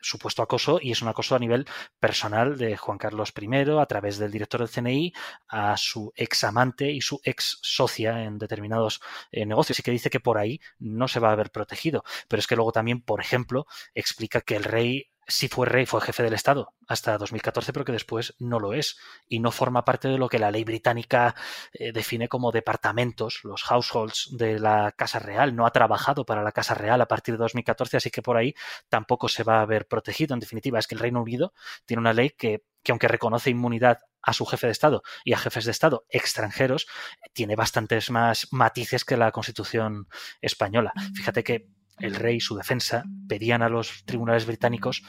supuesto 0.00 0.42
acoso 0.42 0.78
y 0.80 0.92
es 0.92 1.02
un 1.02 1.08
acoso 1.08 1.34
a 1.34 1.38
nivel 1.38 1.66
personal 1.98 2.56
de 2.58 2.76
Juan 2.76 2.98
Carlos 2.98 3.32
I 3.40 3.70
a 3.78 3.86
través 3.86 4.18
del 4.18 4.30
director 4.30 4.60
del 4.60 4.70
CNI 4.70 5.12
a 5.48 5.76
su 5.76 6.12
ex 6.16 6.44
amante 6.44 6.90
y 6.90 7.00
su 7.00 7.20
ex 7.24 7.58
socia 7.62 8.24
en 8.24 8.38
determinados 8.38 9.00
eh, 9.30 9.46
negocios 9.46 9.78
y 9.78 9.82
que 9.82 9.90
dice 9.90 10.10
que 10.10 10.20
por 10.20 10.38
ahí 10.38 10.60
no 10.78 11.08
se 11.08 11.20
va 11.20 11.32
a 11.32 11.36
ver 11.36 11.50
protegido. 11.50 12.04
Pero 12.28 12.40
es 12.40 12.46
que 12.46 12.56
luego 12.56 12.72
también, 12.72 13.02
por 13.02 13.20
ejemplo, 13.20 13.66
explica 13.94 14.40
que 14.40 14.56
el 14.56 14.64
rey 14.64 15.09
sí 15.26 15.48
fue 15.48 15.66
rey, 15.66 15.86
fue 15.86 16.00
jefe 16.00 16.22
del 16.22 16.34
Estado 16.34 16.74
hasta 16.88 17.16
2014, 17.18 17.72
pero 17.72 17.84
que 17.84 17.92
después 17.92 18.34
no 18.38 18.58
lo 18.58 18.74
es 18.74 18.98
y 19.28 19.38
no 19.38 19.52
forma 19.52 19.84
parte 19.84 20.08
de 20.08 20.18
lo 20.18 20.28
que 20.28 20.38
la 20.38 20.50
ley 20.50 20.64
británica 20.64 21.34
eh, 21.72 21.92
define 21.92 22.28
como 22.28 22.50
departamentos, 22.50 23.40
los 23.44 23.62
households 23.62 24.28
de 24.32 24.58
la 24.58 24.92
Casa 24.92 25.18
Real. 25.18 25.54
No 25.54 25.66
ha 25.66 25.70
trabajado 25.70 26.26
para 26.26 26.42
la 26.42 26.52
Casa 26.52 26.74
Real 26.74 27.00
a 27.00 27.06
partir 27.06 27.34
de 27.34 27.38
2014, 27.38 27.96
así 27.98 28.10
que 28.10 28.22
por 28.22 28.36
ahí 28.36 28.54
tampoco 28.88 29.28
se 29.28 29.44
va 29.44 29.60
a 29.60 29.66
ver 29.66 29.86
protegido. 29.86 30.34
En 30.34 30.40
definitiva, 30.40 30.78
es 30.78 30.86
que 30.86 30.96
el 30.96 31.00
Reino 31.00 31.22
Unido 31.22 31.52
tiene 31.86 32.00
una 32.00 32.12
ley 32.12 32.30
que, 32.30 32.64
que 32.82 32.92
aunque 32.92 33.08
reconoce 33.08 33.50
inmunidad 33.50 34.00
a 34.22 34.32
su 34.32 34.44
jefe 34.46 34.66
de 34.66 34.72
Estado 34.72 35.02
y 35.24 35.32
a 35.32 35.38
jefes 35.38 35.64
de 35.64 35.70
Estado 35.70 36.04
extranjeros, 36.10 36.86
tiene 37.32 37.56
bastantes 37.56 38.10
más 38.10 38.48
matices 38.50 39.04
que 39.04 39.16
la 39.16 39.32
Constitución 39.32 40.08
española. 40.40 40.92
Fíjate 41.14 41.44
que 41.44 41.68
el 42.00 42.14
rey 42.14 42.36
y 42.36 42.40
su 42.40 42.56
defensa 42.56 43.04
pedían 43.28 43.62
a 43.62 43.68
los 43.68 44.04
tribunales 44.04 44.46
británicos 44.46 45.02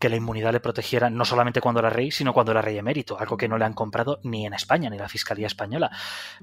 que 0.00 0.08
la 0.08 0.16
inmunidad 0.16 0.52
le 0.52 0.60
protegiera 0.60 1.10
no 1.10 1.26
solamente 1.26 1.60
cuando 1.60 1.80
era 1.80 1.90
rey, 1.90 2.10
sino 2.10 2.32
cuando 2.32 2.52
era 2.52 2.62
rey 2.62 2.78
emérito, 2.78 3.20
algo 3.20 3.36
que 3.36 3.48
no 3.48 3.58
le 3.58 3.66
han 3.66 3.74
comprado 3.74 4.18
ni 4.24 4.46
en 4.46 4.54
España, 4.54 4.88
ni 4.88 4.96
la 4.96 5.10
Fiscalía 5.10 5.46
Española. 5.46 5.90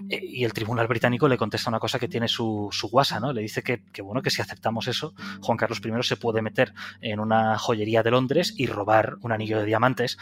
Eh, 0.10 0.22
y 0.22 0.44
el 0.46 0.54
Tribunal 0.54 0.88
Británico 0.88 1.28
le 1.28 1.38
contesta 1.38 1.70
una 1.70 1.80
cosa 1.80 1.98
que 1.98 2.08
tiene 2.08 2.28
su, 2.28 2.70
su 2.72 2.88
guasa, 2.88 3.20
¿no? 3.20 3.34
Le 3.34 3.42
dice 3.42 3.64
que, 3.64 3.82
bueno, 4.04 4.22
que 4.22 4.30
si 4.30 4.44
aceptamos 4.44 4.88
eso, 4.88 5.16
Juan 5.42 5.58
Carlos 5.58 5.82
I 5.84 6.04
se 6.04 6.18
puede 6.18 6.44
meter 6.44 6.74
en 7.02 7.20
una 7.20 7.58
joyería 7.58 8.04
de 8.04 8.12
Londres 8.12 8.54
y 8.56 8.68
robar 8.68 9.16
un 9.22 9.32
anillo 9.32 9.58
de 9.58 9.66
diamantes. 9.66 10.20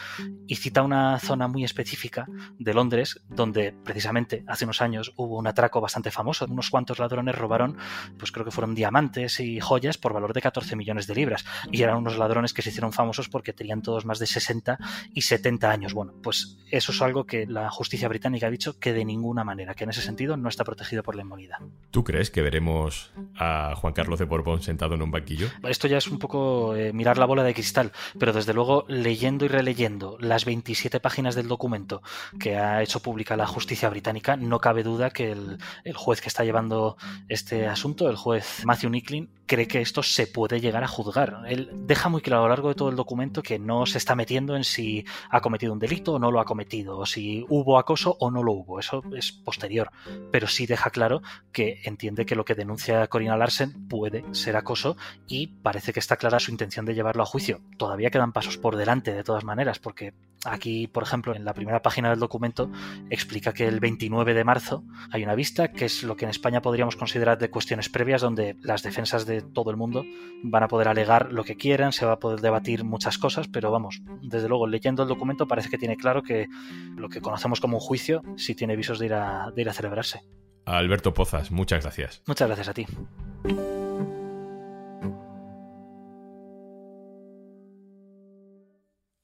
Y 0.48 0.56
cita 0.56 0.82
una 0.82 1.20
zona 1.20 1.50
muy 1.50 1.66
específica 1.66 2.28
de 2.58 2.74
Londres, 2.74 3.22
donde 3.28 3.74
precisamente 3.74 4.46
hace 4.48 4.64
unos 4.64 4.82
años 4.82 5.12
hubo 5.18 5.38
un 5.38 5.48
atraco 5.48 5.82
bastante 5.82 6.10
famoso. 6.10 6.46
Unos 6.46 6.70
cuantos 6.70 7.00
ladrones 7.00 7.36
robaron, 7.36 7.78
pues 8.18 8.32
creo 8.32 8.46
que 8.46 8.52
fueron 8.52 8.76
diamantes 8.76 9.42
y 9.42 9.60
joyas 9.60 9.98
por 9.98 10.14
valor 10.14 10.32
de 10.32 10.42
14 10.42 10.78
millones 10.78 11.06
de 11.08 11.16
libras. 11.16 11.44
Y 11.70 11.82
eran 11.82 11.98
unos 11.98 12.18
ladrones 12.18 12.54
que 12.54 12.62
se 12.62 12.70
hicieron 12.70 12.94
famosos 12.94 13.25
porque 13.30 13.54
tenían 13.54 13.82
todos 13.82 14.06
más 14.06 14.20
de 14.20 14.28
60 14.28 14.78
y 15.14 15.22
70 15.22 15.70
años. 15.70 15.94
Bueno, 15.94 16.14
pues 16.22 16.58
eso 16.72 16.92
es 16.92 17.02
algo 17.02 17.26
que 17.26 17.46
la 17.46 17.70
justicia 17.70 18.08
británica 18.08 18.48
ha 18.48 18.52
dicho 18.52 18.80
que 18.80 18.94
de 18.94 19.06
ninguna 19.06 19.44
manera, 19.44 19.74
que 19.74 19.84
en 19.84 19.92
ese 19.92 20.02
sentido 20.02 20.38
no 20.38 20.50
está 20.50 20.64
protegido 20.64 21.04
por 21.04 21.16
la 21.16 21.22
inmunidad. 21.22 21.58
¿Tú 21.92 22.04
crees 22.04 22.32
que 22.32 22.42
veremos 22.42 23.12
a 23.38 23.74
Juan 23.76 23.94
Carlos 23.94 24.20
de 24.20 24.26
Borbón 24.26 24.62
sentado 24.62 24.96
en 24.96 25.02
un 25.02 25.12
banquillo? 25.12 25.48
Esto 25.68 25.88
ya 25.88 25.98
es 25.98 26.08
un 26.08 26.20
poco 26.20 26.76
eh, 26.76 26.94
mirar 26.94 27.18
la 27.18 27.26
bola 27.26 27.44
de 27.44 27.54
cristal, 27.54 27.92
pero 28.20 28.34
desde 28.34 28.54
luego 28.54 28.86
leyendo 28.88 29.46
y 29.46 29.48
releyendo 29.48 30.18
las 30.20 30.46
27 30.46 31.00
páginas 31.00 31.36
del 31.36 31.48
documento 31.48 32.02
que 32.40 32.58
ha 32.58 32.82
hecho 32.82 33.02
pública 33.02 33.36
la 33.38 33.48
justicia 33.48 33.90
británica, 33.90 34.36
no 34.36 34.60
cabe 34.60 34.84
duda 34.84 35.10
que 35.12 35.32
el, 35.32 35.58
el 35.84 35.96
juez 35.96 36.22
que 36.22 36.30
está 36.30 36.44
llevando 36.44 36.98
este 37.28 37.68
asunto, 37.68 38.10
el 38.10 38.16
juez 38.16 38.64
Matthew 38.66 38.90
Nicklin, 38.90 39.30
cree 39.46 39.68
que 39.68 39.82
esto 39.82 40.04
se 40.04 40.28
puede 40.28 40.60
llegar 40.60 40.84
a 40.84 40.88
juzgar. 40.88 41.44
Él 41.48 41.70
deja 41.74 42.10
muy 42.10 42.22
claro 42.22 42.44
a 42.44 42.46
lo 42.46 42.50
largo 42.50 42.70
de 42.70 42.76
todo 42.76 42.90
el 42.90 42.96
documento 42.96 43.15
que 43.44 43.60
no 43.60 43.86
se 43.86 43.98
está 43.98 44.16
metiendo 44.16 44.56
en 44.56 44.64
si 44.64 45.06
ha 45.30 45.42
cometido 45.42 45.74
un 45.74 45.80
delito 45.80 46.14
o 46.14 46.20
no 46.20 46.32
lo 46.32 46.40
ha 46.40 46.46
cometido, 46.46 46.98
o 46.98 47.06
si 47.06 47.46
hubo 47.50 47.78
acoso 47.78 48.18
o 48.20 48.32
no 48.32 48.44
lo 48.44 48.54
hubo. 48.54 48.80
Eso 48.80 49.04
es 49.16 49.32
posterior. 49.32 49.92
Pero 50.32 50.48
sí 50.48 50.66
deja 50.66 50.90
claro 50.90 51.22
que 51.52 51.82
entiende 51.84 52.26
que 52.26 52.36
lo 52.36 52.46
que 52.46 52.56
denuncia 52.56 53.08
Corina 53.08 53.38
Larsen 53.38 53.88
puede 53.88 54.24
ser 54.34 54.56
acoso 54.56 54.98
y 55.28 55.48
parece 55.48 55.94
que 55.94 56.00
está 56.00 56.18
clara 56.18 56.40
su 56.40 56.52
intención 56.52 56.86
de 56.86 56.94
llevarlo 56.94 57.24
a 57.24 57.26
juicio. 57.26 57.62
Todavía 57.78 58.10
quedan 58.10 58.34
pasos 58.34 58.58
por 58.58 58.76
delante, 58.76 59.14
de 59.14 59.24
todas 59.24 59.44
maneras, 59.44 59.80
porque 59.80 60.14
Aquí, 60.46 60.86
por 60.86 61.02
ejemplo, 61.02 61.36
en 61.36 61.44
la 61.44 61.56
primera 61.56 61.82
página 61.82 62.12
del 62.12 62.20
documento 62.20 62.70
explica 63.10 63.52
que 63.52 63.68
el 63.68 63.80
29 63.80 64.36
de 64.36 64.44
marzo 64.44 64.84
hay 65.12 65.24
una 65.24 65.34
vista, 65.34 65.70
que 65.70 65.86
es 65.86 66.04
lo 66.04 66.16
que 66.16 66.26
en 66.26 66.30
España 66.30 66.62
podríamos 66.62 66.96
considerar 66.96 67.40
de 67.40 67.50
cuestiones 67.50 67.90
previas, 67.90 68.22
donde 68.22 68.56
las 68.62 68.84
defensas 68.84 69.26
de 69.26 69.42
todo 69.42 69.72
el 69.72 69.78
mundo 69.78 70.06
van 70.44 70.62
a 70.62 70.68
poder 70.68 70.88
alegar 70.88 71.34
lo 71.34 71.44
que 71.44 71.58
quieran, 71.58 71.94
se 71.94 72.06
va 72.06 72.14
a 72.14 72.20
poder 72.20 72.42
debatir 72.42 72.84
muchas 72.96 73.18
cosas, 73.18 73.50
pero 73.50 73.72
vamos, 73.72 74.02
desde 74.22 74.48
luego, 74.48 74.68
leyendo 74.68 75.04
el 75.04 75.10
documento 75.10 75.50
parece 75.50 75.70
que 75.70 75.78
tiene 75.78 75.98
claro 75.98 76.24
que 76.24 76.48
lo 76.96 77.10
que 77.10 77.20
conocemos 77.20 77.60
como 77.60 77.76
un 77.76 77.82
juicio 77.82 78.22
sí 78.38 78.56
tiene 78.56 78.78
visos 78.78 79.00
de 79.00 79.08
ir 79.08 79.14
a, 79.14 79.52
de 79.54 79.62
ir 79.64 79.70
a 79.70 79.74
celebrarse. 79.74 80.22
Alberto 80.66 81.14
Pozas, 81.14 81.52
muchas 81.52 81.84
gracias. 81.84 82.24
Muchas 82.26 82.48
gracias 82.48 82.70
a 82.70 82.74
ti. 82.74 82.86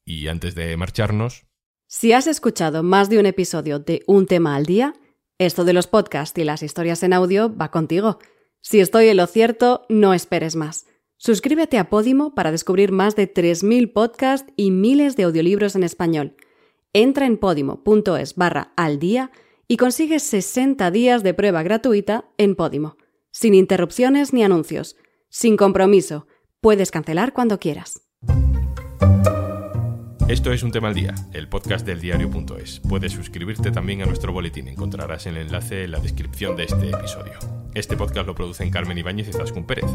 Y 0.06 0.28
antes 0.28 0.54
de 0.54 0.76
marcharnos... 0.76 1.46
Si 1.88 2.12
has 2.12 2.28
escuchado 2.28 2.84
más 2.84 3.10
de 3.10 3.20
un 3.20 3.26
episodio 3.26 3.80
de 3.80 4.04
Un 4.06 4.26
tema 4.26 4.58
al 4.58 4.66
día, 4.66 4.94
esto 5.40 5.64
de 5.64 5.72
los 5.72 5.88
podcasts 5.88 6.38
y 6.38 6.44
las 6.44 6.62
historias 6.62 7.04
en 7.04 7.14
audio 7.14 7.56
va 7.56 7.72
contigo. 7.72 8.20
Si 8.60 8.82
estoy 8.82 9.08
en 9.08 9.18
lo 9.18 9.28
cierto, 9.28 9.86
no 9.88 10.14
esperes 10.14 10.58
más. 10.58 10.88
Suscríbete 11.24 11.78
a 11.78 11.88
Podimo 11.88 12.34
para 12.34 12.50
descubrir 12.50 12.92
más 12.92 13.16
de 13.16 13.32
3.000 13.32 13.94
podcasts 13.94 14.52
y 14.58 14.72
miles 14.72 15.16
de 15.16 15.22
audiolibros 15.22 15.76
en 15.76 15.84
español. 15.84 16.36
Entra 16.94 17.28
en 17.28 17.38
podimo.es 17.38 18.34
barra 18.34 18.74
al 18.76 18.98
día 18.98 19.30
y 19.68 19.78
consigues 19.78 20.24
60 20.24 20.90
días 20.90 21.22
de 21.22 21.36
prueba 21.36 21.62
gratuita 21.62 22.26
en 22.40 22.56
Podimo, 22.56 22.98
sin 23.30 23.54
interrupciones 23.54 24.34
ni 24.34 24.44
anuncios, 24.44 24.98
sin 25.30 25.58
compromiso. 25.58 26.26
Puedes 26.60 26.90
cancelar 26.90 27.34
cuando 27.34 27.60
quieras. 27.60 28.02
Esto 30.28 30.52
es 30.52 30.64
Un 30.64 30.72
Tema 30.72 30.88
al 30.88 30.96
Día, 30.96 31.14
el 31.34 31.48
podcast 31.48 31.86
del 31.86 32.02
diario.es. 32.02 32.82
Puedes 32.90 33.12
suscribirte 33.12 33.70
también 33.70 34.02
a 34.02 34.08
nuestro 34.08 34.34
boletín, 34.34 34.70
encontrarás 34.70 35.28
el 35.28 35.38
enlace 35.38 35.84
en 35.84 35.92
la 35.92 36.00
descripción 36.00 36.56
de 36.56 36.64
este 36.64 36.90
episodio. 36.90 37.61
Este 37.74 37.96
podcast 37.96 38.28
lo 38.28 38.36
producen 38.36 38.70
Carmen 38.70 38.98
Ibáñez 38.98 39.30
y 39.30 39.32
Zascun 39.32 39.66
Pérez. 39.66 39.86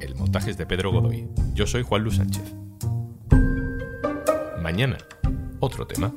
El 0.00 0.14
montaje 0.14 0.50
es 0.50 0.56
de 0.56 0.64
Pedro 0.64 0.90
Godoy. 0.90 1.28
Yo 1.52 1.66
soy 1.66 1.82
Juan 1.82 2.02
Luis 2.02 2.16
Sánchez. 2.16 2.54
Mañana, 4.62 4.96
otro 5.60 5.86
tema. 5.86 6.14